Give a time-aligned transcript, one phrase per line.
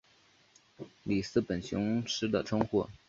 [1.03, 2.89] 里斯本雄狮的称呼。